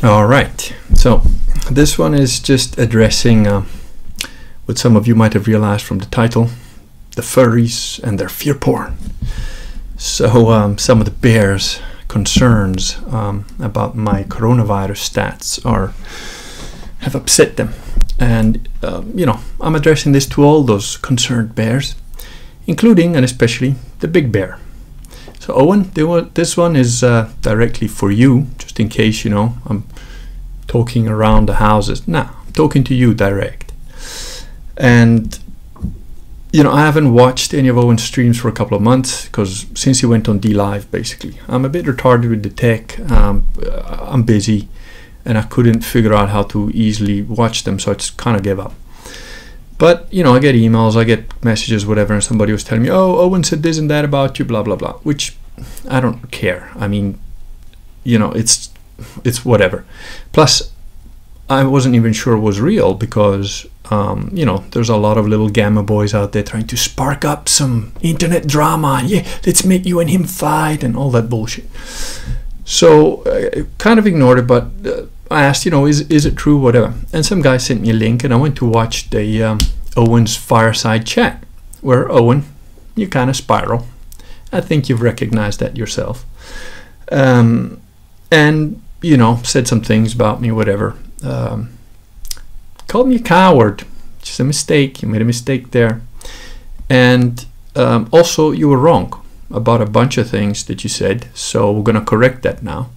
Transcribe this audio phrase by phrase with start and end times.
[0.00, 0.72] All right.
[0.94, 1.22] So
[1.70, 3.64] this one is just addressing uh,
[4.64, 6.50] what some of you might have realized from the title
[7.16, 8.96] the furries and their fear porn.
[9.96, 15.92] So, um, some of the bears' concerns um, about my coronavirus stats are
[17.00, 17.74] have upset them.
[18.20, 21.96] And, uh, you know, I'm addressing this to all those concerned bears,
[22.68, 24.60] including and especially the big bear.
[25.48, 25.90] So, Owen,
[26.34, 29.84] this one is uh, directly for you, just in case, you know, I'm
[30.66, 32.06] talking around the houses.
[32.06, 33.72] Nah, I'm talking to you direct.
[34.76, 35.38] And
[36.52, 39.64] you know, I haven't watched any of Owen's streams for a couple of months because
[39.74, 43.00] since he went on DLive, basically, I'm a bit retarded with the tech.
[43.10, 44.68] Um, I'm busy,
[45.24, 48.42] and I couldn't figure out how to easily watch them, so I just kind of
[48.42, 48.74] gave up.
[49.78, 52.90] But you know, I get emails, I get messages, whatever, and somebody was telling me,
[52.90, 54.94] "Oh, Owen said this and that about you," blah blah blah.
[55.04, 55.36] Which
[55.88, 56.70] I don't care.
[56.76, 57.18] I mean,
[58.04, 58.70] you know, it's
[59.24, 59.84] it's whatever.
[60.32, 60.72] Plus,
[61.48, 65.26] I wasn't even sure it was real because, um, you know, there's a lot of
[65.26, 69.02] little gamma boys out there trying to spark up some internet drama.
[69.06, 71.66] Yeah, let's make you and him fight and all that bullshit.
[72.64, 76.36] So I kind of ignored it, but uh, I asked, you know, is is it
[76.36, 76.94] true, whatever.
[77.12, 79.58] And some guy sent me a link, and I went to watch the um,
[79.96, 81.44] Owen's fireside chat,
[81.80, 82.44] where Owen,
[82.94, 83.86] you kind of spiral.
[84.52, 86.24] I think you've recognized that yourself.
[87.12, 87.80] Um,
[88.30, 91.70] and you know, said some things about me, whatever um,
[92.86, 93.84] called me a coward.
[94.22, 95.02] Just a mistake.
[95.02, 96.00] You made a mistake there.
[96.90, 97.44] And
[97.76, 101.28] um, also, you were wrong about a bunch of things that you said.
[101.34, 102.90] So we're going to correct that now.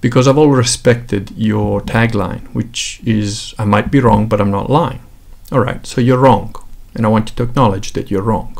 [0.00, 4.70] Because I've always respected your tagline, which is I might be wrong, but I'm not
[4.70, 5.00] lying.
[5.50, 6.54] All right, so you're wrong.
[6.94, 8.56] And I want you to acknowledge that you're wrong.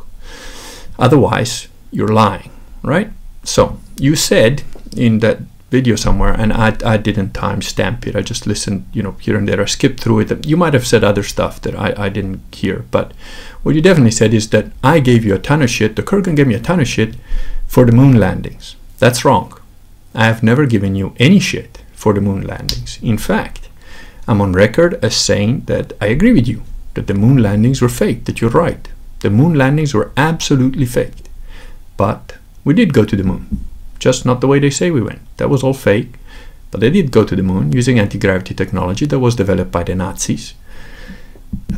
[0.99, 2.51] Otherwise, you're lying,
[2.83, 3.11] right?
[3.45, 4.63] So you said
[4.97, 5.39] in that
[5.71, 8.17] video somewhere and I, I didn't timestamp it.
[8.17, 9.61] I just listened, you know, here and there.
[9.61, 10.47] I skipped through it.
[10.47, 13.13] You might have said other stuff that I, I didn't hear, but
[13.63, 15.97] what you definitely said is that I gave you a ton of shit.
[15.97, 17.17] The Kurgan gave me a ton of shit
[17.67, 18.77] for the moon landings.
[18.99, 19.58] That's wrong.
[20.15, 22.99] I have never given you any shit for the moon landings.
[23.03, 23.69] In fact,
[24.27, 26.63] I'm on record as saying that I agree with you,
[26.95, 28.89] that the moon landings were fake, that you're right.
[29.21, 31.29] The moon landings were absolutely faked.
[31.97, 33.65] But we did go to the moon
[33.99, 35.21] just not the way they say we went.
[35.39, 36.15] That was all fake.
[36.71, 39.85] But they did go to the moon using anti gravity technology that was developed by
[39.85, 40.55] the Nazis,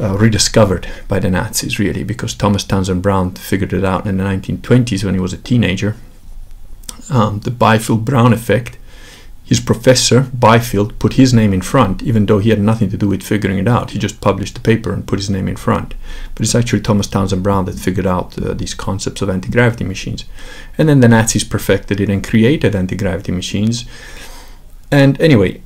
[0.01, 4.25] uh, rediscovered by the Nazis, really, because Thomas Townsend Brown figured it out in the
[4.25, 5.97] 1920s when he was a teenager.
[7.11, 8.79] Um, the Biefeld Brown effect
[9.51, 13.09] his professor, Biefeld, put his name in front, even though he had nothing to do
[13.09, 13.91] with figuring it out.
[13.91, 15.95] He just published the paper and put his name in front.
[16.37, 19.83] But it's actually Thomas Townsend Brown that figured out uh, these concepts of anti gravity
[19.83, 20.25] machines.
[20.79, 23.87] And then the Nazis perfected it and created anti gravity machines.
[24.93, 25.63] And anyway,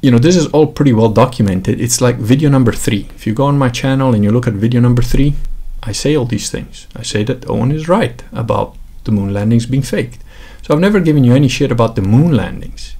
[0.00, 1.78] you know, this is all pretty well documented.
[1.78, 3.06] It's like video number three.
[3.14, 5.34] If you go on my channel and you look at video number three,
[5.82, 6.86] I say all these things.
[6.96, 10.22] I say that Owen is right about the moon landings being faked.
[10.62, 12.96] So I've never given you any shit about the moon landings.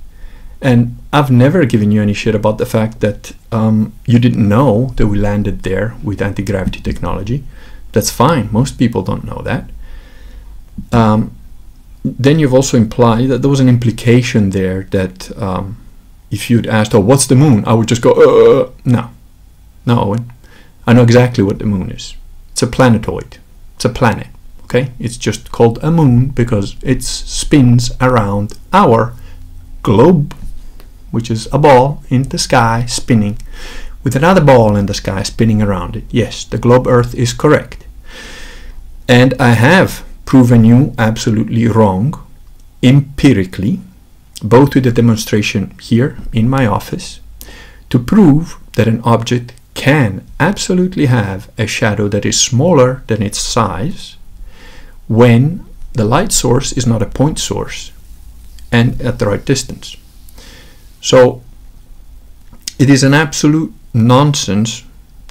[0.62, 4.94] And I've never given you any shit about the fact that um, you didn't know
[4.96, 7.44] that we landed there with anti gravity technology.
[7.92, 8.48] That's fine.
[8.50, 9.70] Most people don't know that.
[10.92, 11.36] Um,
[12.04, 15.76] then you've also implied that there was an implication there that um,
[16.30, 19.10] if you'd asked, "Oh, what's the moon?" I would just go, uh, "No,
[19.84, 20.32] no, Owen.
[20.86, 22.14] I know exactly what the moon is.
[22.52, 23.38] It's a planetoid.
[23.74, 24.28] It's a planet.
[24.66, 29.14] Okay, it's just called a moon because it spins around our
[29.82, 30.34] globe
[31.12, 33.38] which is a ball in the sky spinning
[34.02, 36.04] with another ball in the sky spinning around it.
[36.10, 37.86] Yes, the globe Earth is correct.
[39.08, 42.14] And I have proven you absolutely wrong
[42.82, 43.80] empirically,
[44.42, 47.20] both with the demonstration here in my office,
[47.90, 53.38] to prove that an object can absolutely have a shadow that is smaller than its
[53.38, 54.15] size
[55.08, 57.92] when the light source is not a point source
[58.70, 59.96] and at the right distance.
[61.00, 61.42] So
[62.78, 64.84] it is an absolute nonsense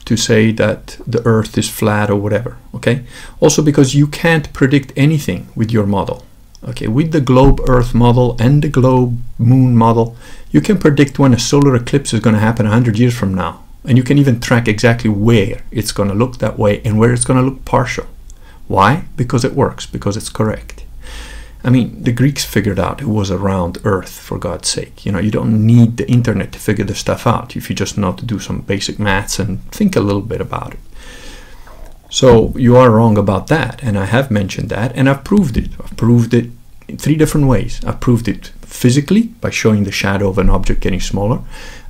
[0.06, 3.04] to say that the earth is flat or whatever okay?
[3.40, 6.24] Also because you can't predict anything with your model
[6.64, 6.88] okay?
[6.88, 10.16] With the globe earth model and the globe moon model
[10.52, 13.62] you can predict when a solar eclipse is going to happen 100 years from now.
[13.84, 17.12] And you can even track exactly where it's going to look that way and where
[17.14, 18.08] it's going to look partial
[18.68, 20.86] why because it works because it's correct
[21.66, 25.04] I mean, the Greeks figured out it was around Earth, for God's sake.
[25.04, 27.98] You know, you don't need the internet to figure this stuff out if you just
[27.98, 30.80] know to do some basic maths and think a little bit about it.
[32.12, 35.72] So you are wrong about that, and I have mentioned that, and I've proved it.
[35.84, 36.52] I've proved it
[36.88, 37.84] in three different ways.
[37.84, 41.42] I've proved it physically by showing the shadow of an object getting smaller.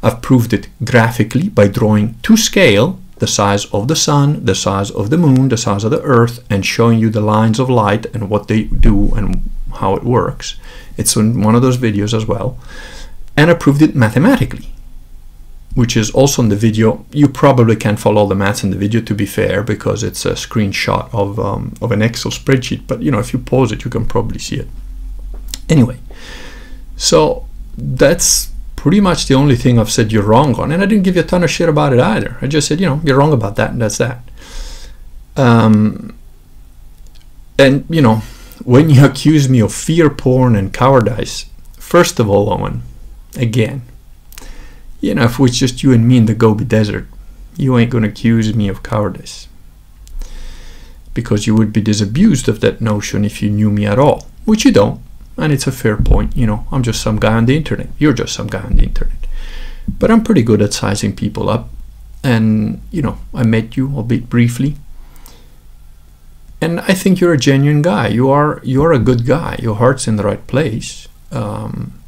[0.02, 4.92] I've proved it graphically by drawing to scale the size of the sun, the size
[4.92, 8.06] of the moon, the size of the earth, and showing you the lines of light
[8.14, 10.56] and what they do and how it works.
[10.98, 12.58] It's in one of those videos as well.
[13.38, 14.74] And I proved it mathematically,
[15.76, 17.06] which is also in the video.
[17.12, 20.34] You probably can't follow the maths in the video to be fair, because it's a
[20.34, 22.88] screenshot of, um, of an Excel spreadsheet.
[22.88, 24.68] But you know, if you pause it, you can probably see it.
[25.70, 25.98] Anyway,
[26.96, 27.48] so
[27.78, 28.52] that's
[28.86, 30.72] pretty much the only thing I've said you're wrong on.
[30.72, 32.38] And I didn't give you a ton of shit about it either.
[32.40, 34.20] I just said, you know, you're wrong about that, and that's that.
[35.36, 36.16] Um,
[37.58, 38.18] and, you know,
[38.64, 41.48] when you accuse me of fear porn and cowardice,
[41.80, 42.84] first of all, Owen,
[43.36, 43.82] again,
[45.02, 47.08] you know, if it's just you and me in the Gobi Desert,
[47.58, 49.48] you ain't gonna accuse me of cowardice.
[51.16, 54.64] Because you would be disabused of that notion if you knew me at all, which
[54.64, 55.02] you don't
[55.38, 56.36] and it's a fair point.
[56.36, 57.90] You know, I'm just some guy on the internet.
[57.98, 59.18] You're just some guy on the internet.
[59.88, 61.70] But I'm pretty good at sizing people up.
[62.24, 64.78] And, you know, I met you, a bit briefly.
[66.62, 68.08] And I think you're a genuine guy.
[68.08, 69.60] You are you're a good guy.
[69.62, 71.08] Your heart's in the right place.
[71.32, 72.02] Um,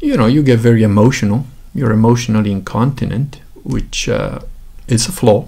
[0.00, 1.46] you know, you get very emotional.
[1.74, 4.40] You're emotionally incontinent, which uh,
[4.88, 5.46] is a flaw.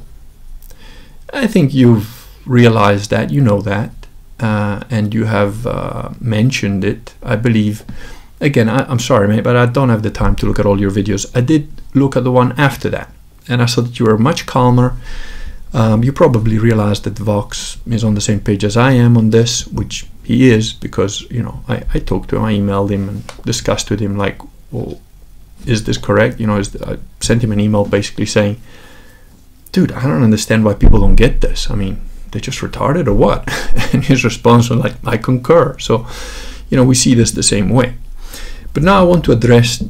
[1.33, 3.31] I think you've realized that.
[3.31, 4.02] You know that
[4.43, 7.85] uh, and you have uh, mentioned it, I believe.
[8.41, 10.81] Again, I, am sorry, mate, but I don't have the time to look at all
[10.81, 11.31] your videos.
[11.35, 13.11] I did look at the one after that,
[13.49, 14.97] and I saw that you were much calmer.
[15.73, 19.31] Um, you probably realized that Vox is on the same page as I am on
[19.31, 23.09] this, which he is, because you know I, I talked to him, I emailed him
[23.09, 24.39] and discussed with him like,
[24.73, 25.01] well,
[25.65, 26.41] is this correct?
[26.41, 28.61] You know, is I sent him an email basically saying,
[29.71, 31.71] dude, I don't understand why people don't get this.
[31.71, 32.01] I mean,
[32.33, 33.49] they just retarded or what?
[33.95, 35.79] and his response was like, I concur.
[35.79, 36.07] So,
[36.69, 37.95] you know, we see this the same way.
[38.75, 39.85] But now I want to address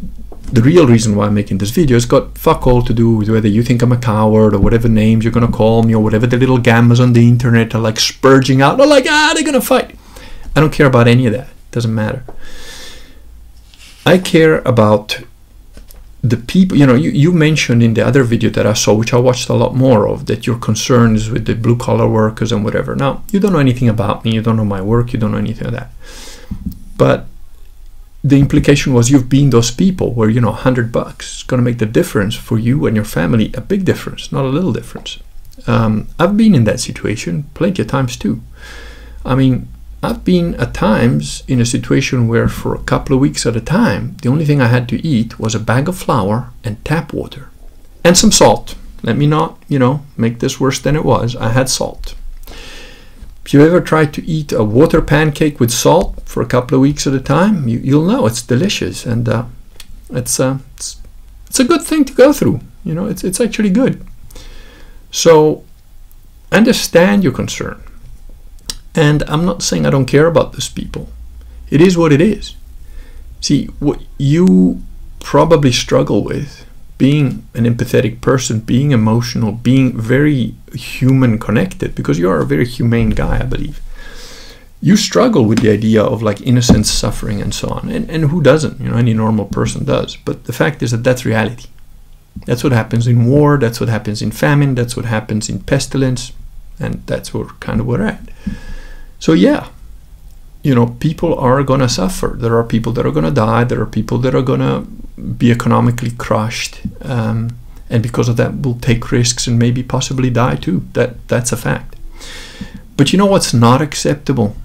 [0.53, 1.97] the real reason why I'm making this video.
[1.97, 4.89] It's got fuck all to do with whether you think I'm a coward or whatever
[4.89, 7.81] names you're going to call me or whatever the little gammas on the internet are
[7.81, 8.77] like spurging out.
[8.77, 9.97] They're like, ah, they're going to fight.
[10.55, 11.47] I don't care about any of that.
[11.47, 12.25] It doesn't matter.
[14.05, 15.21] I care about
[16.23, 19.13] the people, you know, you, you mentioned in the other video that I saw, which
[19.13, 22.65] I watched a lot more of, that your concerns with the blue collar workers and
[22.65, 22.95] whatever.
[22.95, 25.39] Now, you don't know anything about me, you don't know my work, you don't know
[25.39, 25.91] anything of that.
[26.97, 27.27] But
[28.23, 31.65] the implication was you've been those people where, you know, 100 bucks is going to
[31.65, 35.19] make the difference for you and your family, a big difference, not a little difference.
[35.67, 38.43] Um, I've been in that situation plenty of times too.
[39.25, 39.69] I mean,
[40.03, 43.61] I've been at times in a situation where, for a couple of weeks at a
[43.61, 47.13] time, the only thing I had to eat was a bag of flour and tap
[47.13, 47.51] water
[48.03, 48.75] and some salt.
[49.03, 51.37] Let me not, you know, make this worse than it was.
[51.37, 52.15] I had salt.
[53.45, 56.81] If you ever tried to eat a water pancake with salt for a couple of
[56.81, 59.45] weeks at a time, you, will know it's delicious and uh,
[60.11, 61.01] it's, uh, it's
[61.53, 62.61] it's a good thing to go through.
[62.83, 64.03] You know, it's it's actually good.
[65.11, 65.65] So
[66.51, 67.83] understand your concern.
[68.95, 71.09] And I'm not saying I don't care about those people.
[71.71, 72.57] It is what it is.
[73.41, 74.83] See, what you
[75.21, 76.67] probably struggle with
[76.99, 82.67] being an empathetic person, being emotional, being very human connected, because you are a very
[82.67, 83.81] humane guy, I believe.
[84.81, 87.89] You struggle with the idea of like innocent suffering and so on.
[87.89, 88.81] And, and who doesn't?
[88.81, 90.17] You know, any normal person does.
[90.17, 91.69] But the fact is that that's reality.
[92.47, 96.33] That's what happens in war, that's what happens in famine, that's what happens in pestilence,
[96.81, 98.21] and that's where kind of we're at.
[99.23, 99.69] So yeah,
[100.65, 102.35] you know, people are gonna suffer.
[102.37, 103.63] There are people that are gonna die.
[103.63, 104.81] There are people that are gonna
[105.39, 107.51] be economically crushed, um,
[107.89, 110.83] and because of that, will take risks and maybe possibly die too.
[110.95, 111.95] That that's a fact.
[112.97, 114.57] But you know what's not acceptable?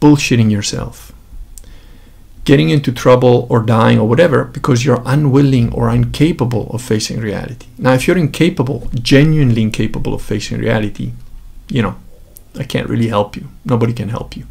[0.00, 1.12] Bullshitting yourself.
[2.44, 7.66] Getting into trouble or dying or whatever because you're unwilling or incapable of facing reality.
[7.78, 11.14] Now, if you're incapable, genuinely incapable of facing reality,
[11.68, 11.96] you know,
[12.58, 13.48] I can't really help you.
[13.64, 14.46] Nobody can help you.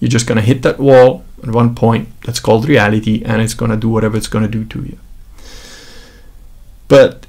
[0.00, 3.54] You're just going to hit that wall at one point that's called reality and it's
[3.54, 4.98] going to do whatever it's going to do to you.
[6.86, 7.26] But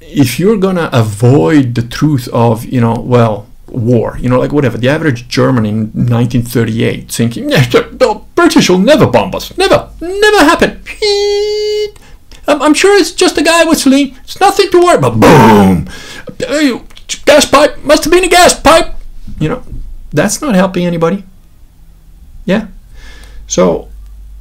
[0.00, 4.52] if you're going to avoid the truth of, you know, well, war, you know, like
[4.52, 9.56] whatever, the average German in 1938 thinking, yeah, the British will never bomb us.
[9.56, 9.90] Never.
[10.00, 10.82] Never happen.
[12.48, 14.16] I'm sure it's just a guy whistling.
[14.22, 15.20] It's nothing to worry about.
[15.20, 15.88] Boom!
[16.48, 16.78] Uh,
[17.24, 17.82] gas pipe.
[17.82, 18.95] Must have been a gas pipe
[19.38, 19.62] you know,
[20.12, 21.24] that's not helping anybody.
[22.44, 22.68] Yeah.
[23.46, 23.88] So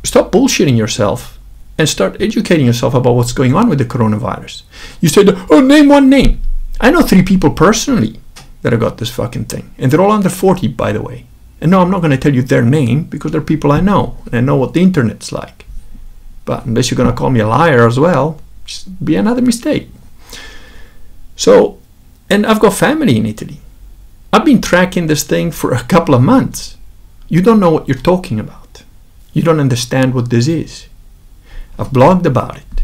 [0.04, 1.40] stop bullshitting yourself
[1.78, 4.64] and start educating yourself about what's going on with the coronavirus.
[5.02, 6.42] You said, oh, name one name.
[6.80, 8.20] I know three people personally
[8.62, 9.74] that have got this fucking thing.
[9.78, 11.28] And they're all under 40, by the way.
[11.62, 14.18] And no, I'm not going to tell you their name because they're people I know
[14.26, 15.66] and I know what the internet's like.
[16.46, 19.90] But unless you're going to call me a liar as well, just be another mistake.
[21.36, 21.80] So,
[22.30, 23.60] and I've got family in Italy.
[24.36, 26.76] I've been tracking this thing for a couple of months.
[27.30, 28.84] You don't know what you're talking about.
[29.32, 30.88] You don't understand what this is.
[31.80, 32.84] I've blogged about it.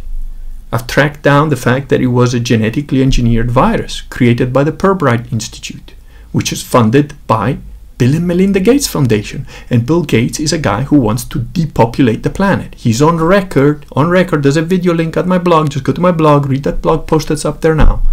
[0.71, 4.71] I've tracked down the fact that it was a genetically engineered virus created by the
[4.71, 5.93] Pirbright Institute,
[6.31, 7.57] which is funded by
[7.97, 9.45] Bill and Melinda Gates Foundation.
[9.69, 12.75] And Bill Gates is a guy who wants to depopulate the planet.
[12.75, 15.71] He's on record, on record, there's a video link at my blog.
[15.71, 18.03] Just go to my blog, read that blog post that's up there now.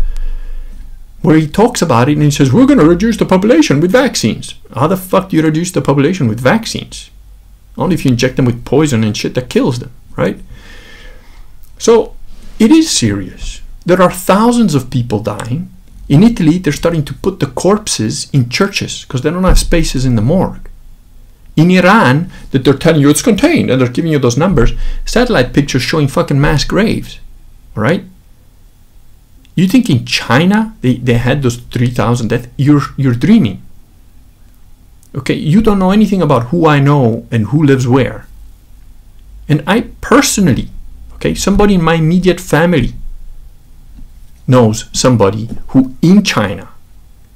[1.29, 3.93] Where he talks about it and he says, We're going to reduce the population with
[3.93, 4.55] vaccines.
[4.75, 7.11] How the fuck do you reduce the population with vaccines?
[7.77, 10.41] Only if you inject them with poison and shit that kills them, right?
[11.77, 12.17] So
[12.59, 13.61] it is serious.
[13.85, 15.71] There are thousands of people dying.
[16.09, 20.07] In Italy, they're starting to put the corpses in churches because they don't have spaces
[20.07, 20.71] in the morgue.
[21.57, 24.73] In Iran, that they're telling you it's contained and they're giving you those numbers,
[25.05, 27.21] satellite pictures showing fucking mass graves.
[27.75, 28.05] Right?
[29.59, 32.49] You think in China they, they had those 3,000 deaths?
[32.57, 33.63] You're, you're dreaming.
[35.15, 38.27] Okay, you don't know anything about who I know and who lives where.
[39.49, 40.69] And I personally
[41.19, 42.95] Okay, somebody in my immediate family
[44.47, 46.69] knows somebody who in China,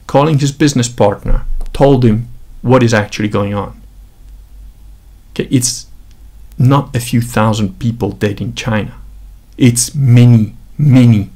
[0.06, 2.28] calling his business partner, told him
[2.62, 3.82] what is actually going on.
[5.32, 5.88] Okay, it's
[6.56, 8.94] not a few thousand people dead in China.
[9.58, 11.30] It's many, many,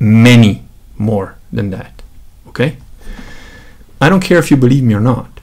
[0.00, 0.64] many
[0.96, 2.02] more than that.
[2.48, 2.78] Okay?
[4.00, 5.40] I don't care if you believe me or not.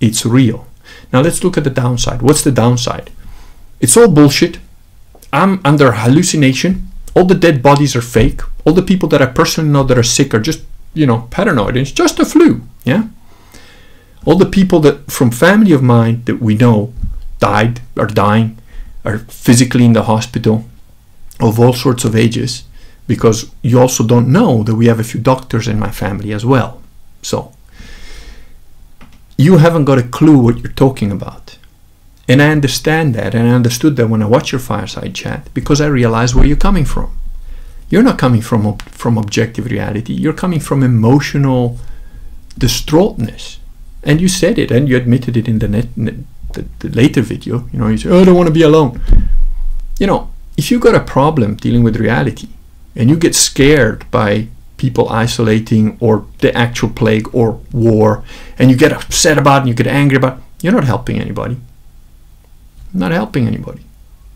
[0.00, 0.66] It's real.
[1.12, 2.22] Now let's look at the downside.
[2.22, 3.10] What's the downside?
[3.80, 4.58] It's all bullshit.
[5.32, 6.90] I'm under hallucination.
[7.14, 8.40] All the dead bodies are fake.
[8.64, 10.62] All the people that I personally know that are sick are just,
[10.94, 11.76] you know, paranoid.
[11.76, 12.62] It's just a flu.
[12.84, 13.08] Yeah.
[14.24, 16.92] All the people that from family of mine that we know
[17.38, 18.58] died, are dying,
[19.04, 20.64] are physically in the hospital
[21.40, 22.64] of all sorts of ages
[23.06, 26.44] because you also don't know that we have a few doctors in my family as
[26.44, 26.82] well.
[27.22, 27.52] So
[29.36, 31.58] you haven't got a clue what you're talking about.
[32.28, 35.80] And I understand that, and I understood that when I watch your fireside chat because
[35.80, 37.16] I realize where you're coming from.
[37.88, 40.12] You're not coming from from objective reality.
[40.12, 41.78] You're coming from emotional
[42.58, 43.58] distraughtness,
[44.02, 47.68] and you said it, and you admitted it in the net, the, the later video.
[47.72, 49.00] You know, you say, "Oh, I don't want to be alone."
[50.00, 52.48] You know, if you've got a problem dealing with reality,
[52.96, 58.24] and you get scared by people isolating or the actual plague or war,
[58.58, 61.20] and you get upset about it, and you get angry about, it, you're not helping
[61.20, 61.56] anybody
[62.96, 63.82] not helping anybody.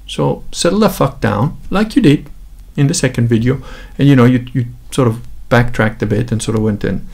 [0.07, 2.29] So settle the fuck down, like you did
[2.77, 3.63] in the second video,
[3.99, 7.07] and you know you you sort of backtracked a bit and sort of went in.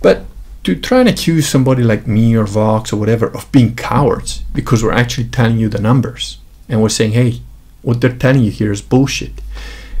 [0.00, 0.24] But
[0.64, 4.82] to try and accuse somebody like me or Vox or whatever of being cowards because
[4.82, 6.38] we're actually telling you the numbers
[6.68, 7.40] and we're saying, hey,
[7.82, 9.40] what they're telling you here is bullshit.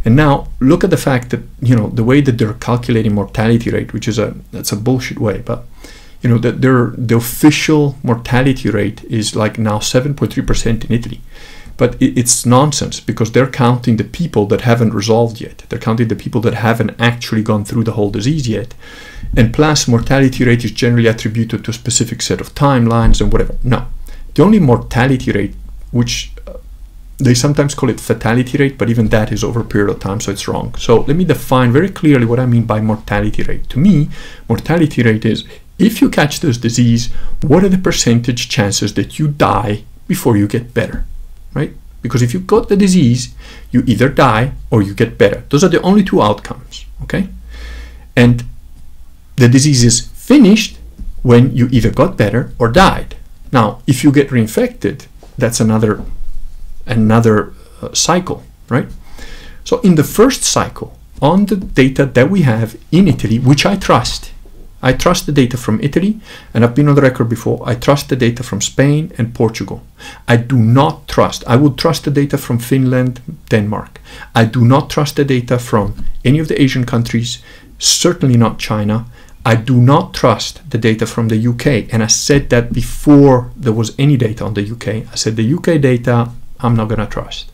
[0.04, 3.70] And now look at the fact that you know the way that they're calculating mortality
[3.70, 5.64] rate, which is a that's a bullshit way, but
[6.22, 11.20] you know, the, their, the official mortality rate is like now 7.3% in Italy.
[11.76, 15.64] But it, it's nonsense because they're counting the people that haven't resolved yet.
[15.68, 18.74] They're counting the people that haven't actually gone through the whole disease yet.
[19.36, 23.56] And plus, mortality rate is generally attributed to a specific set of timelines and whatever.
[23.64, 23.86] No.
[24.34, 25.54] The only mortality rate,
[25.90, 26.58] which uh,
[27.24, 30.20] they sometimes call it fatality rate, but even that is over a period of time,
[30.20, 30.74] so it's wrong.
[30.74, 33.68] So let me define very clearly what I mean by mortality rate.
[33.70, 34.08] To me,
[34.48, 35.44] mortality rate is
[35.78, 37.12] if you catch this disease,
[37.42, 41.04] what are the percentage chances that you die before you get better,
[41.54, 41.72] right?
[42.02, 43.34] Because if you got the disease,
[43.70, 45.44] you either die or you get better.
[45.50, 47.28] Those are the only two outcomes, okay?
[48.16, 48.44] And
[49.36, 50.78] the disease is finished
[51.22, 53.14] when you either got better or died.
[53.52, 55.06] Now, if you get reinfected,
[55.38, 56.04] that's another
[56.86, 58.88] another uh, cycle, right?
[59.64, 63.76] So in the first cycle, on the data that we have in Italy, which I
[63.76, 64.32] trust,
[64.84, 66.18] I trust the data from Italy,
[66.52, 69.80] and I've been on the record before, I trust the data from Spain and Portugal.
[70.26, 74.00] I do not trust, I would trust the data from Finland, Denmark.
[74.34, 77.38] I do not trust the data from any of the Asian countries,
[77.78, 79.06] certainly not China.
[79.46, 83.72] I do not trust the data from the UK, and I said that before there
[83.72, 84.88] was any data on the UK.
[85.12, 86.30] I said the UK data,
[86.62, 87.50] I'm not going to trust.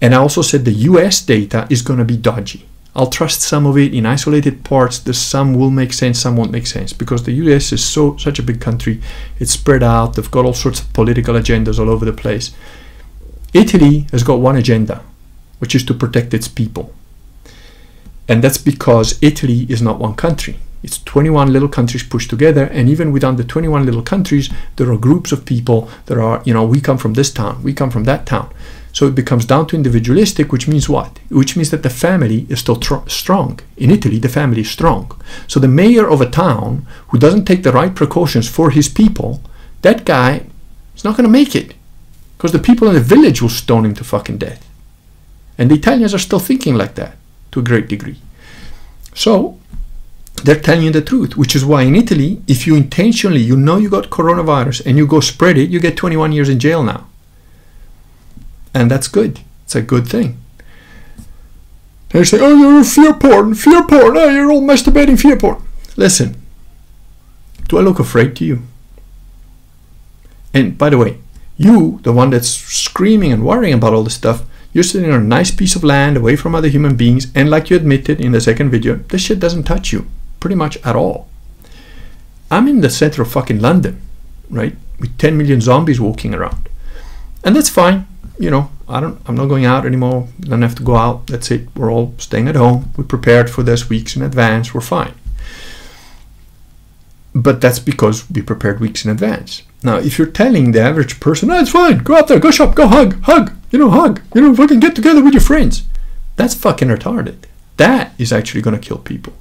[0.00, 2.66] And I also said the US data is going to be dodgy.
[2.94, 4.98] I'll trust some of it in isolated parts.
[4.98, 8.38] The some will make sense, some won't make sense because the US is so such
[8.38, 9.00] a big country.
[9.38, 10.14] It's spread out.
[10.14, 12.52] They've got all sorts of political agendas all over the place.
[13.52, 15.02] Italy has got one agenda,
[15.58, 16.94] which is to protect its people.
[18.28, 20.56] And that's because Italy is not one country.
[20.86, 24.96] It's 21 little countries pushed together, and even within the 21 little countries, there are
[24.96, 28.04] groups of people that are, you know, we come from this town, we come from
[28.04, 28.54] that town.
[28.92, 31.18] So it becomes down to individualistic, which means what?
[31.28, 33.58] Which means that the family is still tr- strong.
[33.76, 35.10] In Italy, the family is strong.
[35.48, 39.40] So the mayor of a town who doesn't take the right precautions for his people,
[39.82, 40.46] that guy
[40.94, 41.74] is not going to make it.
[42.36, 44.64] Because the people in the village will stone him to fucking death.
[45.58, 47.16] And the Italians are still thinking like that
[47.50, 48.18] to a great degree.
[49.14, 49.58] So
[50.44, 53.76] they're telling you the truth, which is why in Italy, if you intentionally, you know
[53.76, 57.06] you got coronavirus and you go spread it, you get 21 years in jail now
[58.76, 59.40] and that's good.
[59.64, 60.36] It's a good thing.
[62.10, 64.16] They say, "Oh, you're fear porn, fear porn.
[64.16, 65.62] Oh, you're all masturbating fear porn."
[65.96, 66.36] Listen,
[67.68, 68.62] do I look afraid to you?
[70.52, 71.18] And by the way,
[71.56, 75.34] you, the one that's screaming and worrying about all this stuff, you're sitting on a
[75.36, 78.40] nice piece of land away from other human beings, and like you admitted in the
[78.40, 80.06] second video, this shit doesn't touch you
[80.46, 81.28] pretty much at all.
[82.50, 84.00] I'm in the center of fucking London,
[84.48, 86.68] right, with 10 million zombies walking around,
[87.44, 88.06] and that's fine
[88.38, 90.28] you know, I don't, I'm not going out anymore.
[90.40, 91.26] Don't have to go out.
[91.26, 91.74] That's it.
[91.74, 92.92] We're all staying at home.
[92.96, 94.74] We prepared for this weeks in advance.
[94.74, 95.14] We're fine.
[97.34, 99.62] But that's because we prepared weeks in advance.
[99.82, 102.74] Now, if you're telling the average person, oh, it's fine, go out there, go shop,
[102.74, 105.84] go hug, hug, you know, hug, you know, fucking get together with your friends.
[106.36, 107.44] That's fucking retarded.
[107.76, 109.34] That is actually going to kill people.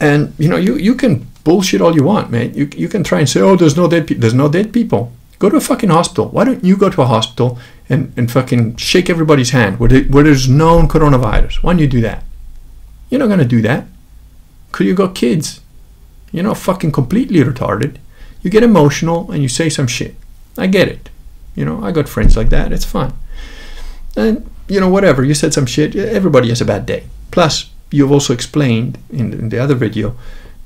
[0.00, 2.54] And, you know, you, you can bullshit all you want, man.
[2.54, 4.06] You, you can try and say, oh, there's no dead.
[4.08, 5.12] There's no dead people.
[5.38, 6.28] Go to a fucking hospital.
[6.28, 10.02] Why don't you go to a hospital and, and fucking shake everybody's hand where, they,
[10.02, 11.62] where there's known coronavirus?
[11.62, 12.24] Why don't you do that?
[13.08, 13.86] You're not to do that.
[14.70, 15.60] Because you got kids.
[16.32, 17.96] You're not fucking completely retarded.
[18.42, 20.14] You get emotional and you say some shit.
[20.56, 21.08] I get it.
[21.54, 22.72] You know, I got friends like that.
[22.72, 23.12] It's fine.
[24.16, 25.24] And, you know, whatever.
[25.24, 25.96] You said some shit.
[25.96, 27.04] Everybody has a bad day.
[27.30, 30.16] Plus, you've also explained in, in the other video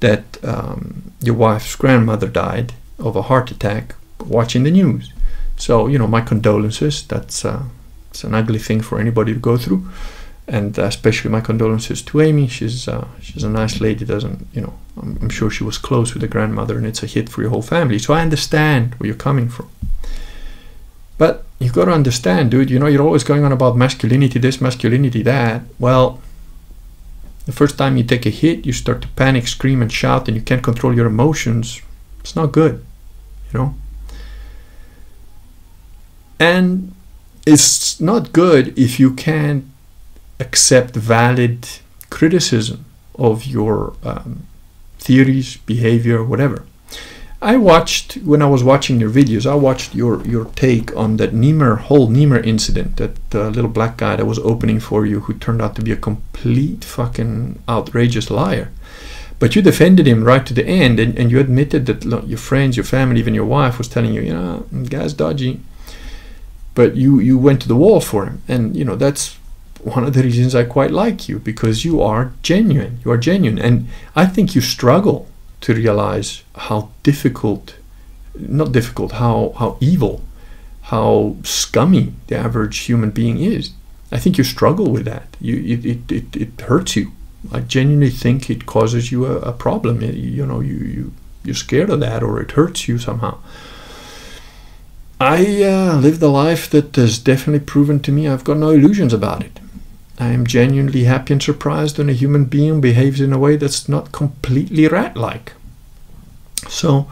[0.00, 3.94] that um, your wife's grandmother died of a heart attack
[4.26, 5.12] watching the news.
[5.56, 7.06] So you know, my condolences.
[7.06, 7.62] That's uh,
[8.10, 9.88] it's an ugly thing for anybody to go through,
[10.48, 12.48] and uh, especially my condolences to Amy.
[12.48, 14.04] She's uh, she's a nice lady.
[14.04, 14.74] Doesn't you know?
[15.00, 17.50] I'm, I'm, sure she was close with the grandmother, and it's a hit for your
[17.50, 17.98] whole family.
[17.98, 19.70] So I understand where you're coming from.
[21.16, 22.70] But you've got to understand, dude.
[22.70, 25.62] You know, you're always going on about masculinity, this, masculinity, that.
[25.78, 26.20] Well,
[27.46, 30.36] the first time you take a hit, you start to panic, scream, and shout, and
[30.36, 31.82] you can't control your emotions.
[32.20, 32.84] It's not good,
[33.52, 33.74] you know.
[36.38, 36.94] And
[37.46, 39.64] it's not good if you can't
[40.38, 41.68] accept valid
[42.10, 42.84] criticism
[43.16, 44.46] of your um,
[44.98, 46.64] theories, behavior, whatever.
[47.42, 49.50] I watched when I was watching your videos.
[49.50, 53.96] I watched your your take on that Niemer whole Niemer incident, that uh, little black
[53.96, 58.30] guy that was opening for you, who turned out to be a complete fucking outrageous
[58.30, 58.70] liar.
[59.40, 62.38] But you defended him right to the end, and, and you admitted that look, your
[62.38, 65.60] friends, your family, even your wife was telling you, you know, guy's dodgy
[66.74, 69.38] but you you went to the wall for him and you know that's
[69.82, 73.58] one of the reasons I quite like you because you are genuine you are genuine
[73.58, 75.28] and I think you struggle
[75.62, 77.76] to realize how difficult
[78.34, 80.22] not difficult how how evil
[80.82, 83.70] how scummy the average human being is.
[84.10, 85.36] I think you struggle with that.
[85.40, 87.12] You it, it, it, it hurts you.
[87.50, 90.02] I genuinely think it causes you a, a problem.
[90.02, 91.12] You know you, you
[91.44, 93.38] you're scared of that or it hurts you somehow.
[95.20, 99.12] I uh, live the life that has definitely proven to me I've got no illusions
[99.12, 99.60] about it.
[100.22, 103.88] I am genuinely happy and surprised when a human being behaves in a way that's
[103.88, 105.54] not completely rat like.
[106.68, 107.10] So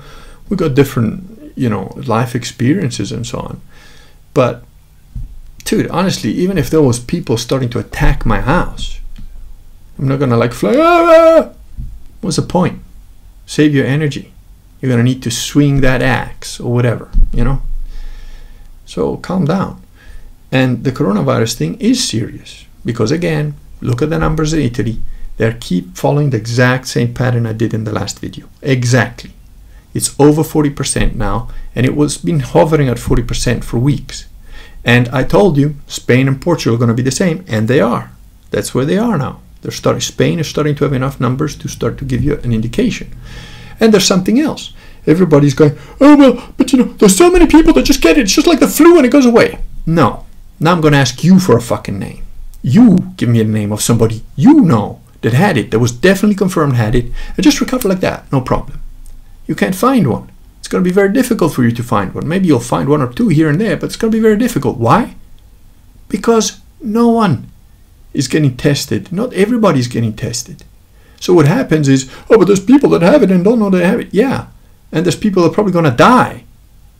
[0.49, 3.61] we got different, you know, life experiences and so on.
[4.33, 4.63] But,
[5.65, 9.01] dude, honestly, even if there was people starting to attack my house,
[9.99, 10.77] I'm not gonna like fly.
[10.79, 11.51] Ah!
[12.21, 12.81] What's the point?
[13.45, 14.33] Save your energy.
[14.81, 17.63] You're gonna need to swing that axe or whatever, you know.
[18.87, 19.83] So calm down.
[20.53, 25.01] And the coronavirus thing is serious because, again, look at the numbers in Italy.
[25.37, 28.49] They keep following the exact same pattern I did in the last video.
[28.63, 29.33] Exactly.
[29.95, 34.27] It's over 40% now, and it was been hovering at 40% for weeks.
[34.85, 37.81] And I told you Spain and Portugal are going to be the same, and they
[37.81, 38.13] are.
[38.51, 39.41] That's where they are now.
[39.63, 40.01] They're starting.
[40.01, 43.15] Spain is starting to have enough numbers to start to give you an indication.
[43.79, 44.73] And there's something else
[45.07, 48.23] everybody's going, oh, well, but you know, there's so many people that just get it.
[48.23, 49.59] It's just like the flu and it goes away.
[49.87, 50.27] No.
[50.59, 52.25] Now I'm going to ask you for a fucking name.
[52.63, 56.37] You give me a name of somebody you know that had it, that was definitely
[56.37, 58.31] confirmed had it, and just recover like that.
[58.33, 58.81] No problem.
[59.47, 60.31] You can't find one.
[60.59, 62.29] It's going to be very difficult for you to find one.
[62.29, 64.37] Maybe you'll find one or two here and there, but it's going to be very
[64.37, 64.79] difficult.
[64.79, 65.15] Why?
[66.09, 67.51] Because no one
[68.13, 69.13] is getting tested.
[69.13, 70.65] Not everybody is getting tested.
[71.19, 73.87] So what happens is, oh, but there's people that have it and don't know they
[73.87, 74.13] have it.
[74.13, 74.47] Yeah.
[74.91, 76.45] And there's people that are probably going to die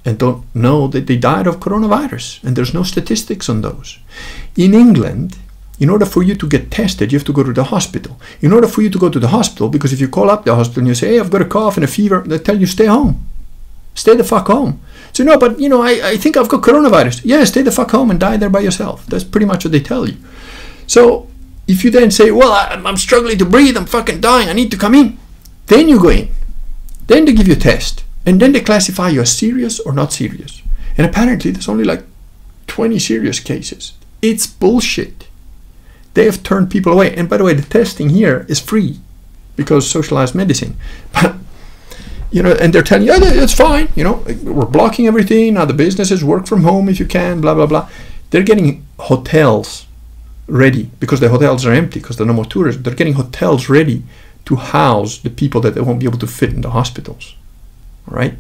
[0.05, 2.43] and don't know that they died of coronavirus.
[2.45, 3.99] And there's no statistics on those.
[4.57, 5.39] In England,
[5.81, 8.21] in order for you to get tested, you have to go to the hospital.
[8.43, 10.55] In order for you to go to the hospital, because if you call up the
[10.55, 12.67] hospital and you say, hey, I've got a cough and a fever, they tell you
[12.67, 13.27] stay home.
[13.95, 14.81] Stay the fuck home.
[15.13, 17.23] So no, but you know, I, I think I've got coronavirus.
[17.25, 19.07] Yeah, stay the fuck home and die there by yourself.
[19.07, 20.17] That's pretty much what they tell you.
[20.87, 21.29] So
[21.67, 24.71] if you then say, well, I, I'm struggling to breathe, I'm fucking dying, I need
[24.73, 25.19] to come in,
[25.67, 26.29] then you go in.
[27.07, 28.05] Then they give you a test.
[28.27, 30.63] And then they classify you as serious or not serious.
[30.99, 32.05] And apparently there's only like
[32.67, 33.95] 20 serious cases.
[34.21, 35.27] It's bullshit.
[36.15, 37.15] They have turned people away.
[37.15, 39.01] And by the way, the testing here is free
[39.57, 40.77] because socialized medicine.
[41.13, 41.37] But
[42.33, 43.89] you know, and they're telling you, it's fine.
[43.97, 45.55] You know, we're blocking everything.
[45.55, 47.41] Now the businesses work from home if you can.
[47.41, 47.89] Blah blah blah.
[48.31, 49.87] They're getting hotels
[50.47, 52.83] ready because the hotels are empty because there are no more tourists.
[52.83, 54.05] They're getting hotels ready
[54.45, 57.35] to house the people that they won't be able to fit in the hospitals.
[58.07, 58.35] Right?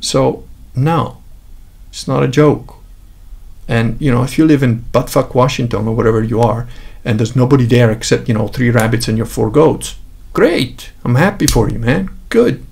[0.00, 1.22] So no,
[1.90, 2.77] it's not a joke.
[3.68, 6.66] And you know, if you live in buttfuck Washington or wherever you are,
[7.04, 9.96] and there's nobody there except you know three rabbits and your four goats,
[10.32, 10.90] great.
[11.04, 12.10] I'm happy for you, man.
[12.28, 12.64] Good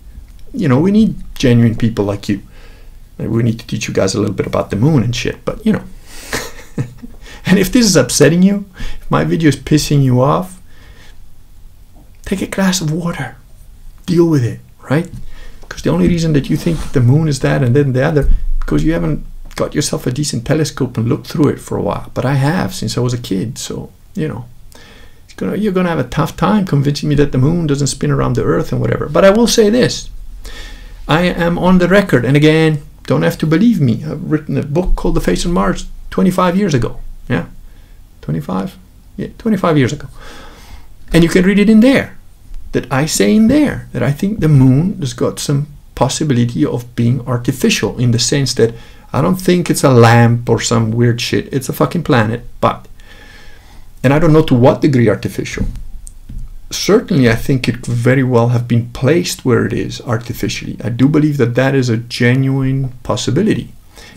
[0.57, 2.43] you know, we need genuine people like you.
[3.19, 5.65] We need to teach you guys a little bit about the moon and shit, but
[5.65, 5.85] you know.
[7.47, 8.65] and if this is upsetting you,
[9.01, 10.61] if my video is pissing you off,
[12.25, 13.37] take a glass of water.
[14.07, 15.11] Deal with it, right?
[15.61, 18.05] Because the only reason that you think that the moon is that and then the
[18.05, 18.31] other,
[18.61, 19.25] because you haven't
[19.57, 22.11] got yourself a decent telescope and looked through it for a while.
[22.15, 24.45] But I have since I was a kid, so you know.
[25.37, 28.37] Gonna, you're to have a tough time convincing me that the moon doesn't spin around
[28.37, 29.07] the earth and whatever.
[29.07, 30.09] But I will say this
[31.07, 34.03] I am on the record, and again, don't have to believe me.
[34.05, 37.01] I've written a book called The Face of Mars 25 years ago.
[37.29, 37.47] Yeah,
[38.23, 38.79] 25?
[39.17, 40.09] Yeah, 25 years ago.
[41.13, 42.19] And you can read it in there.
[42.73, 46.95] That I say in there that I think the moon has got some possibility of
[46.97, 48.75] being artificial in the sense that
[49.13, 51.53] I don't think it's a lamp or some weird shit.
[51.53, 52.87] It's a fucking planet, but.
[54.03, 55.67] And I don't know to what degree artificial
[56.71, 60.77] certainly I think it could very well have been placed where it is artificially.
[60.83, 63.73] I do believe that that is a genuine possibility.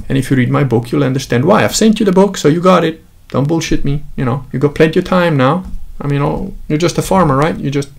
[0.07, 1.63] And if you read my book, you'll understand why.
[1.63, 3.03] I've sent you the book, so you got it.
[3.29, 4.03] Don't bullshit me.
[4.15, 5.65] You know, you got plenty of time now.
[6.01, 7.57] I mean, oh, you're just a farmer, right?
[7.57, 7.89] You just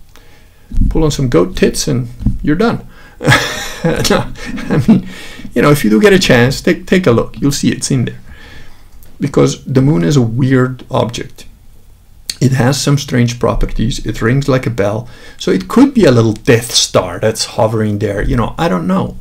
[0.89, 2.09] pull on some goat tits and
[2.41, 2.85] you're done.
[3.21, 4.33] no,
[4.69, 5.07] I mean,
[5.53, 7.39] you know, if you do get a chance, take take a look.
[7.39, 8.19] You'll see it's in there.
[9.19, 11.45] Because the moon is a weird object
[12.41, 14.03] it has some strange properties.
[14.03, 15.07] It rings like a bell.
[15.37, 18.23] So it could be a little Death Star that's hovering there.
[18.23, 19.17] You know, I don't know.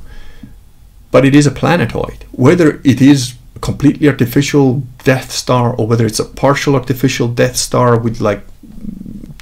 [1.11, 2.25] But it is a planetoid.
[2.33, 7.99] Whether it is completely artificial Death Star or whether it's a partial artificial Death Star
[7.99, 8.43] with like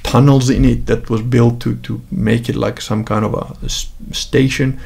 [0.03, 3.55] tunnels in it that was built to, to make it like some kind of a,
[3.65, 3.69] a
[4.13, 4.77] station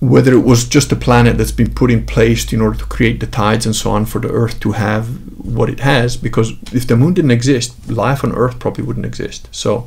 [0.00, 3.18] whether it was just a planet that's been put in place in order to create
[3.20, 6.86] the tides and so on for the Earth to have what it has, because if
[6.86, 9.48] the moon didn't exist, life on Earth probably wouldn't exist.
[9.52, 9.86] So,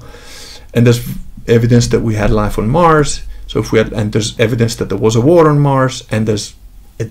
[0.74, 1.08] and there's
[1.48, 3.22] evidence that we had life on Mars.
[3.48, 6.28] So if we had, and there's evidence that there was a war on Mars, and
[6.28, 6.56] there's
[7.00, 7.10] a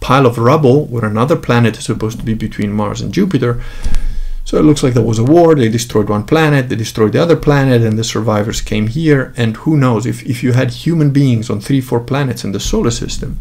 [0.00, 3.62] pile of rubble where another planet is supposed to be between Mars and Jupiter.
[4.46, 7.20] So it looks like there was a war, they destroyed one planet, they destroyed the
[7.20, 9.34] other planet, and the survivors came here.
[9.36, 12.60] And who knows, if, if you had human beings on three, four planets in the
[12.60, 13.40] solar system,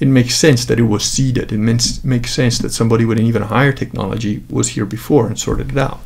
[0.00, 1.52] it makes sense that it was seeded.
[1.52, 5.38] It makes, makes sense that somebody with an even higher technology was here before and
[5.38, 6.00] sorted it out.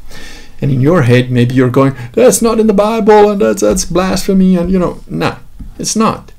[0.61, 3.85] And in your head, maybe you're going, that's not in the Bible, and that's, that's
[3.85, 5.39] blasphemy, and you know, nah,
[5.79, 6.33] it's not.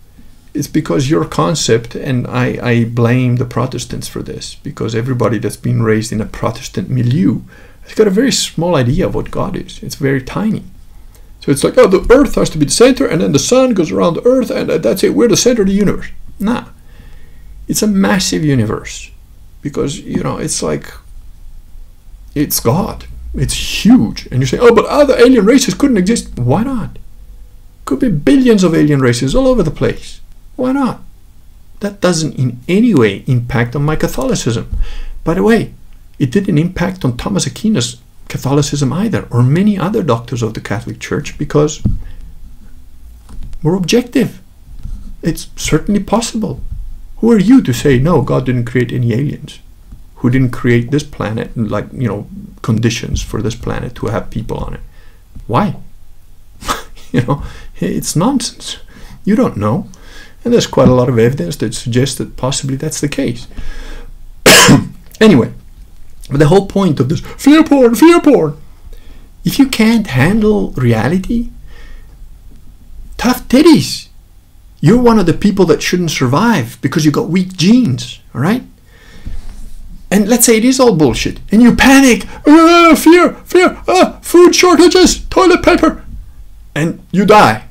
[0.54, 5.56] It's because your concept, and I, I blame the Protestants for this, because everybody that's
[5.56, 7.44] been raised in a Protestant milieu
[7.86, 9.82] it's got a very small idea of what God is.
[9.84, 10.64] It's very tiny.
[11.40, 13.74] So it's like, oh, the earth has to be the center, and then the sun
[13.74, 15.14] goes around the earth, and uh, that's it.
[15.14, 16.08] We're the center of the universe.
[16.40, 16.70] Nah.
[17.68, 19.12] It's a massive universe
[19.62, 20.92] because, you know, it's like,
[22.34, 23.06] it's God.
[23.34, 24.28] It's huge.
[24.28, 26.38] And you say, oh, but other alien races couldn't exist.
[26.38, 26.98] Why not?
[27.86, 30.22] Could be billions of alien races all over the place.
[30.56, 31.02] Why not?
[31.80, 34.70] That doesn't in any way impact on my Catholicism.
[35.24, 35.74] By the way,
[36.20, 37.98] it didn't impact on Thomas Aquinas'
[38.28, 41.84] Catholicism either, or many other doctors of the Catholic Church, because
[43.62, 44.42] we're objective.
[45.22, 46.62] It's certainly possible.
[47.18, 49.60] Who are you to say, no, God didn't create any aliens?
[50.16, 52.28] Who didn't create this planet, like, you know,
[52.62, 54.82] conditions for this planet to have people on it?
[55.48, 55.78] Why?
[57.12, 57.44] you know,
[57.80, 58.78] it's nonsense.
[59.26, 59.88] You don't know.
[60.44, 63.48] And there's quite a lot of evidence that suggests that possibly that's the case.
[65.22, 65.54] anyway,
[66.30, 68.58] but the whole point of this fear porn, fear porn,
[69.46, 71.50] If you can't handle reality,
[73.18, 74.08] tough titties.
[74.80, 78.64] You're one of the people that shouldn't survive because you got weak genes, all right?
[80.12, 84.56] And let's say it is all bullshit, and you panic, uh, fear, fear, uh, food
[84.56, 86.06] shortages, toilet paper,
[86.76, 87.66] and you die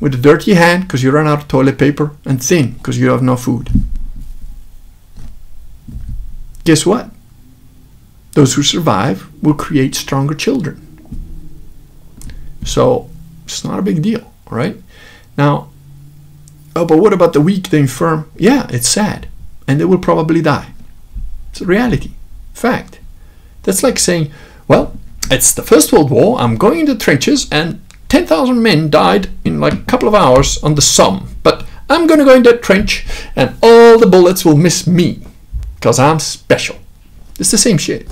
[0.00, 3.08] with a dirty hand because you run out of toilet paper and thin because you
[3.10, 3.70] have no food.
[6.64, 7.10] Guess what?
[8.32, 10.88] Those who survive will create stronger children.
[12.64, 13.10] So
[13.44, 14.76] it's not a big deal, right?
[15.36, 15.70] Now,
[16.74, 18.30] oh, but what about the weak, the infirm?
[18.36, 19.28] Yeah, it's sad,
[19.66, 20.72] and they will probably die.
[21.50, 22.12] It's a reality,
[22.54, 23.00] fact.
[23.64, 24.32] That's like saying,
[24.68, 24.96] well,
[25.30, 29.74] it's the First World War, I'm going into trenches, and 10,000 men died in like
[29.74, 33.06] a couple of hours on the Somme, but I'm going to go in that trench,
[33.36, 35.20] and all the bullets will miss me,
[35.74, 36.76] because I'm special.
[37.38, 38.08] It's the same shit.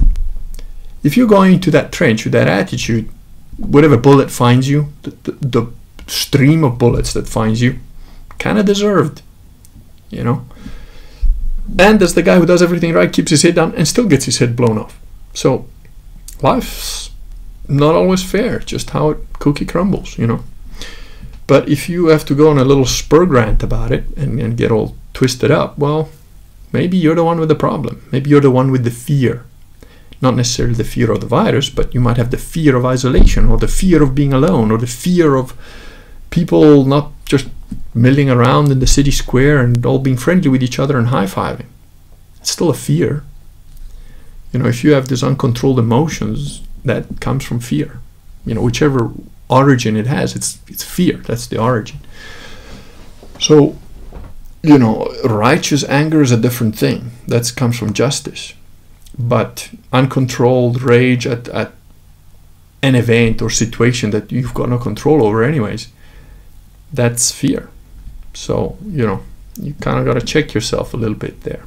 [1.03, 3.11] If you go into that trench with that attitude,
[3.57, 5.73] whatever bullet finds you, the, the, the
[6.07, 7.79] stream of bullets that finds you,
[8.39, 9.23] kind of deserved,
[10.11, 10.45] you know.
[11.79, 14.25] And there's the guy who does everything right, keeps his head down, and still gets
[14.25, 14.99] his head blown off.
[15.35, 15.67] So
[16.43, 17.11] life's
[17.69, 20.45] not always fair, just how it cookie crumbles, you know.
[21.47, 24.57] But if you have to go on a little spur grant about it and, and
[24.57, 26.09] get all twisted up, well,
[26.73, 28.09] maybe you're the one with the problem.
[28.13, 29.45] Maybe you're the one with the fear.
[30.21, 33.49] Not necessarily the fear of the virus, but you might have the fear of isolation
[33.49, 35.55] or the fear of being alone or the fear of
[36.31, 37.49] people not just
[37.95, 41.27] milling around in the city square and all being friendly with each other and high
[41.27, 41.67] fiving.
[42.39, 43.25] It's still a fear.
[44.53, 48.01] You know, if you have these uncontrolled emotions, that comes from fear.
[48.45, 49.11] You know, whichever
[49.49, 51.19] origin it has, it's it's fear.
[51.19, 51.99] That's the origin.
[53.39, 53.77] So,
[54.63, 57.13] you know, righteous anger is a different thing.
[57.27, 58.55] That comes from justice.
[59.29, 61.73] But uncontrolled rage at, at
[62.83, 65.89] an event or situation that you've got no control over anyways,
[66.93, 67.69] that's fear.
[68.33, 69.21] So, you know,
[69.61, 71.65] you kind of got to check yourself a little bit there.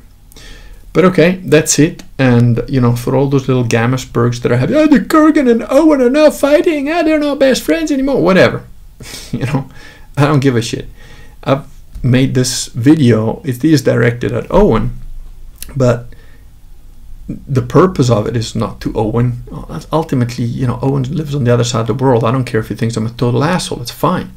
[0.94, 2.04] But okay, that's it.
[2.20, 5.66] And, you know, for all those little Gammersburgs that are having, oh, the Kurgan and
[5.70, 8.66] Owen are now fighting, oh, they're not best friends anymore, whatever.
[9.32, 9.70] you know,
[10.18, 10.88] I don't give a shit.
[11.44, 11.68] I've
[12.04, 15.00] made this video, it is directed at Owen,
[15.76, 16.13] but
[17.28, 19.44] the purpose of it is not to Owen.
[19.52, 22.24] Uh, ultimately, you know, Owen lives on the other side of the world.
[22.24, 24.32] I don't care if he thinks I'm a total asshole, it's fine.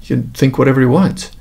[0.00, 1.36] He can think whatever he wants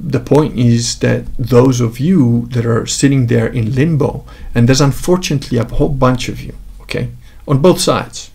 [0.00, 4.80] the point is that those of you that are sitting there in limbo, and there's
[4.80, 7.10] unfortunately a whole bunch of you, okay,
[7.46, 8.30] on both sides.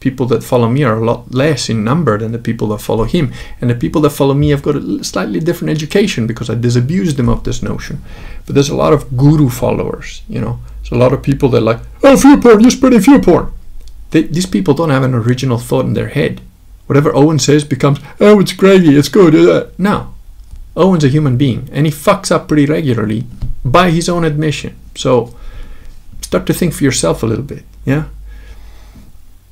[0.00, 3.04] People that follow me are a lot less in number than the people that follow
[3.04, 6.54] him, and the people that follow me have got a slightly different education because I
[6.54, 8.02] disabused them of this notion.
[8.44, 10.60] But there's a lot of guru followers, you know.
[10.82, 13.52] There's a lot of people that are like, oh, fear porn, you're spreading fear porn.
[14.10, 16.40] They, these people don't have an original thought in their head.
[16.86, 19.34] Whatever Owen says becomes, oh, it's gravy, it's good.
[19.34, 20.14] Uh, no,
[20.76, 23.24] Owen's a human being and he fucks up pretty regularly
[23.64, 24.76] by his own admission.
[24.94, 25.34] So
[26.20, 28.04] start to think for yourself a little bit, yeah?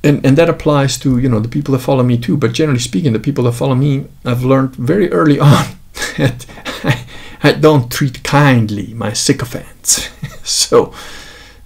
[0.05, 2.37] And, and that applies to you know the people that follow me too.
[2.37, 5.65] But generally speaking the people that follow me i've learned very early on
[6.17, 6.45] that
[6.83, 7.05] I,
[7.41, 10.09] I don't treat kindly my sycophants.
[10.45, 10.93] So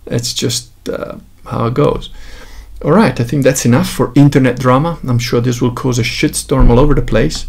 [0.05, 2.09] that's just uh, how it goes.
[2.81, 4.99] All right i think that's enough for internet drama.
[5.05, 7.45] I'm sure this will cause a shitstorm all over the place.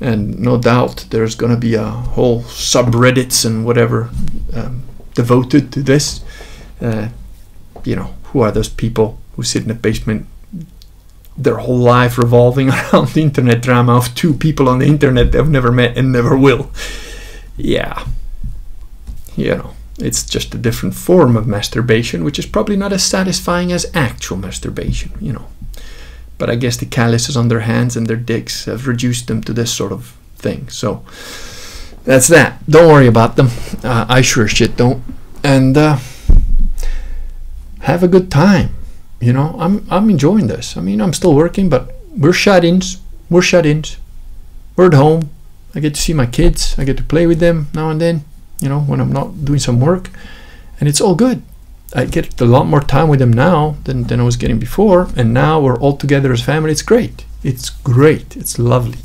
[0.00, 4.10] And no doubt there's going to be a whole subreddits and whatever
[4.54, 4.82] um,
[5.14, 6.22] devoted to this.
[6.80, 7.08] Uh,
[7.84, 10.26] you know, who are those people who sit in a basement
[11.36, 15.48] their whole life revolving around the internet drama of two people on the internet they've
[15.48, 16.72] never met and never will?
[17.56, 18.04] Yeah.
[19.36, 23.70] You know, it's just a different form of masturbation, which is probably not as satisfying
[23.70, 25.46] as actual masturbation, you know.
[26.36, 29.52] But I guess the calluses on their hands and their dicks have reduced them to
[29.52, 30.68] this sort of thing.
[30.68, 31.04] So
[32.02, 32.68] that's that.
[32.68, 33.50] Don't worry about them.
[33.84, 35.04] Uh, I sure shit don't.
[35.44, 35.98] And uh,
[37.82, 38.74] have a good time.
[39.20, 40.76] You know, I'm I'm enjoying this.
[40.76, 42.98] I mean, I'm still working, but we're shut-ins.
[43.28, 43.96] We're shut-ins.
[44.76, 45.30] We're at home.
[45.74, 46.78] I get to see my kids.
[46.78, 48.24] I get to play with them now and then.
[48.60, 50.10] You know, when I'm not doing some work,
[50.80, 51.42] and it's all good.
[51.94, 55.08] I get a lot more time with them now than, than I was getting before,
[55.16, 56.70] and now we're all together as family.
[56.70, 57.24] It's great.
[57.42, 58.36] It's great.
[58.36, 58.98] It's lovely.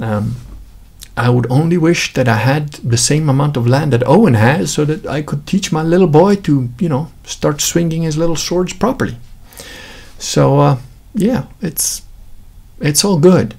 [0.00, 0.36] Um,
[1.16, 4.72] I would only wish that I had the same amount of land that Owen has,
[4.72, 8.36] so that I could teach my little boy to, you know, start swinging his little
[8.36, 9.16] swords properly.
[10.18, 10.78] So uh,
[11.14, 12.02] yeah, it's
[12.80, 13.54] it's all good.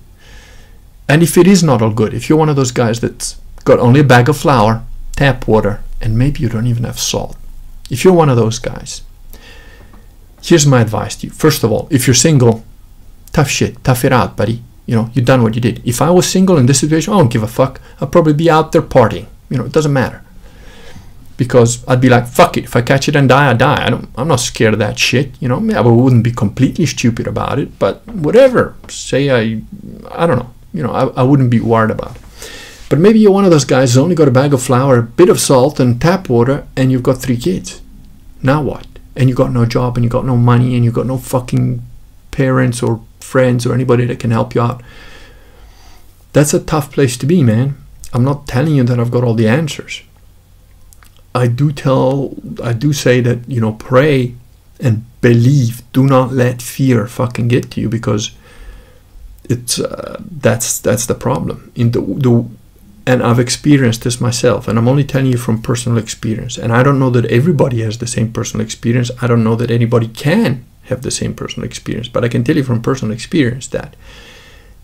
[1.09, 3.79] And if it is not all good, if you're one of those guys that's got
[3.79, 4.83] only a bag of flour,
[5.15, 7.37] tap water, and maybe you don't even have salt
[7.89, 9.01] if you're one of those guys,
[10.41, 11.33] here's my advice to you.
[11.33, 12.63] First of all, if you're single,
[13.31, 14.61] tough shit, tough it out, buddy.
[14.87, 15.81] You know, you've done what you did.
[15.85, 17.79] If I was single in this situation, I don't give a fuck.
[18.01, 19.27] I'd probably be out there partying.
[19.49, 20.23] You know, it doesn't matter.
[21.35, 22.63] Because I'd be like, fuck it.
[22.63, 23.85] If I catch it and die, I die.
[23.85, 25.39] I don't, I'm not scared of that shit.
[25.39, 28.75] You know, I wouldn't be completely stupid about it, but whatever.
[28.87, 29.61] Say I,
[30.09, 30.53] I don't know.
[30.73, 32.21] You know, I, I wouldn't be worried about it.
[32.89, 35.03] But maybe you're one of those guys who's only got a bag of flour, a
[35.03, 37.81] bit of salt, and tap water, and you've got three kids.
[38.41, 38.87] Now what?
[39.15, 41.83] And you got no job, and you got no money, and you got no fucking
[42.37, 44.81] parents or friends or anybody that can help you out.
[46.33, 47.75] That's a tough place to be, man.
[48.13, 50.03] I'm not telling you that I've got all the answers.
[51.33, 54.35] I do tell, I do say that, you know, pray
[54.79, 55.81] and believe.
[55.93, 58.31] Do not let fear fucking get to you because
[59.49, 61.71] it's uh, that's that's the problem.
[61.75, 62.33] In the the
[63.11, 66.57] and I've experienced this myself, and I'm only telling you from personal experience.
[66.57, 69.09] And I don't know that everybody has the same personal experience.
[69.21, 72.55] I don't know that anybody can have the same personal experience, but I can tell
[72.55, 73.95] you from personal experience that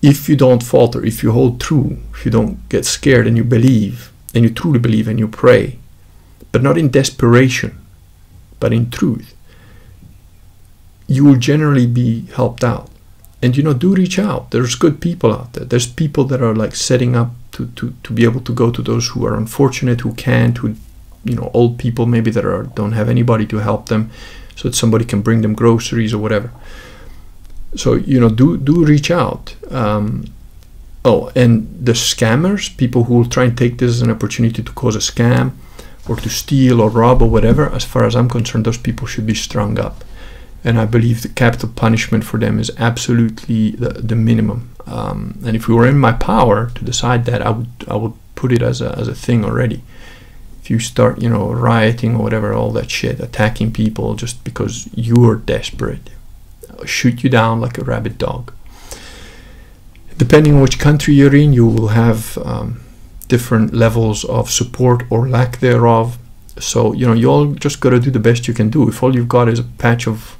[0.01, 3.43] if you don't falter, if you hold true, if you don't get scared and you
[3.43, 5.79] believe, and you truly believe and you pray,
[6.51, 7.79] but not in desperation,
[8.59, 9.33] but in truth,
[11.07, 12.89] you will generally be helped out.
[13.41, 14.51] And you know, do reach out.
[14.51, 15.65] There's good people out there.
[15.65, 18.81] There's people that are like setting up to, to, to be able to go to
[18.81, 20.75] those who are unfortunate, who can't, who
[21.25, 24.11] you know, old people maybe that are don't have anybody to help them
[24.55, 26.51] so that somebody can bring them groceries or whatever.
[27.75, 29.55] So you know, do do reach out.
[29.71, 30.25] Um,
[31.03, 34.71] oh, and the scammers, people who will try and take this as an opportunity to
[34.71, 35.51] cause a scam
[36.07, 37.69] or to steal or rob or whatever.
[37.69, 40.03] As far as I'm concerned, those people should be strung up,
[40.63, 44.69] and I believe the capital punishment for them is absolutely the, the minimum.
[44.85, 48.13] Um, and if we were in my power to decide that, I would I would
[48.35, 49.81] put it as a as a thing already
[50.63, 54.87] if you start, you know, rioting or whatever, all that shit, attacking people just because
[54.95, 56.09] you're desperate,
[56.69, 58.53] I'll shoot you down like a rabid dog.
[60.17, 62.81] Depending on which country you're in, you will have um,
[63.27, 66.17] different levels of support or lack thereof.
[66.57, 68.87] So you know, you all just gotta do the best you can do.
[68.87, 70.37] If all you've got is a patch of,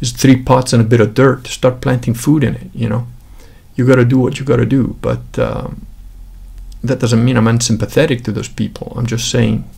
[0.00, 2.70] is three pots and a bit of dirt, start planting food in it.
[2.72, 3.06] You know,
[3.74, 4.96] you gotta do what you gotta do.
[5.02, 5.86] But um,
[6.82, 8.92] that doesn't mean I'm unsympathetic to those people.
[8.96, 9.68] I'm just saying,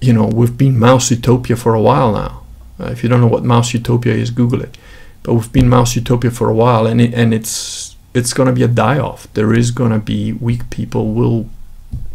[0.00, 2.42] you know, we've been mouse utopia for a while now.
[2.78, 4.76] Uh, if you don't know what mouse utopia is, Google it.
[5.22, 8.62] But we've been mouse utopia for a while, and it, and it's it's gonna be
[8.62, 9.26] a die off.
[9.34, 11.48] There is gonna be weak people will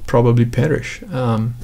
[0.08, 1.04] probably perish.
[1.12, 1.56] Um,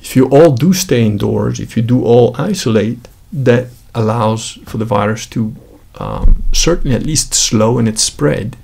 [0.00, 4.84] if you all do stay indoors, if you do all isolate, that allows for the
[4.84, 5.56] virus to
[5.98, 8.56] um, certainly at least slow in its spread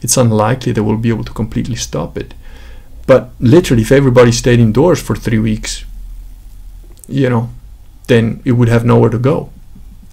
[0.00, 2.34] it's unlikely that we'll be able to completely stop it.
[3.06, 5.84] But literally, if everybody stayed indoors for three weeks,
[7.08, 7.50] you know,
[8.06, 9.50] then it would have nowhere to go.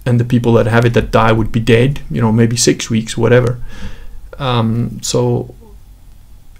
[0.06, 2.90] And the people that have it that die would be dead, you know, maybe six
[2.90, 3.62] weeks, whatever.
[4.38, 5.56] Um, so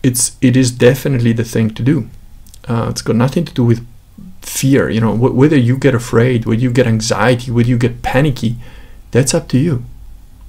[0.04, 2.10] it's it is definitely the thing to do.
[2.68, 3.86] Uh, it's got nothing to do with
[4.42, 8.02] fear, you know, wh- whether you get afraid, whether you get anxiety, whether you get
[8.02, 8.56] panicky,
[9.12, 9.84] that's up to you.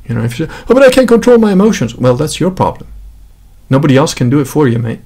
[0.08, 1.94] You know, if you say, oh, but I can't control my emotions.
[1.94, 2.90] Well, that's your problem.
[3.68, 5.00] Nobody else can do it for you, mate.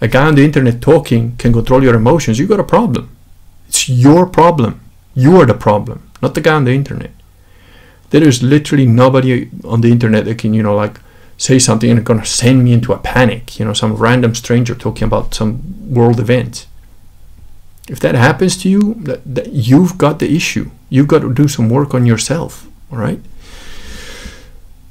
[0.00, 2.38] A guy on the internet talking can control your emotions.
[2.38, 3.16] You've got a problem.
[3.68, 4.80] It's your problem.
[5.14, 7.12] You are the problem, not the guy on the internet.
[8.10, 11.00] There is literally nobody on the internet that can, you know, like
[11.36, 13.58] say something and gonna send me into a panic.
[13.58, 16.66] You know, some random stranger talking about some world event.
[17.88, 20.70] If that happens to you, that, that you've got the issue.
[20.88, 22.68] You've got to do some work on yourself.
[22.90, 23.20] All right.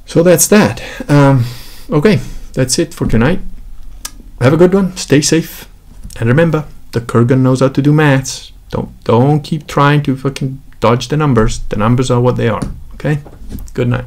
[0.09, 0.81] So that's that.
[1.07, 1.45] Um,
[1.91, 2.19] okay,
[2.53, 3.41] that's it for tonight.
[4.41, 4.97] Have a good one.
[4.97, 5.69] Stay safe,
[6.19, 8.51] and remember, the Kurgan knows how to do maths.
[8.71, 11.59] Don't don't keep trying to fucking dodge the numbers.
[11.69, 12.63] The numbers are what they are.
[12.95, 13.19] Okay.
[13.75, 14.05] Good night.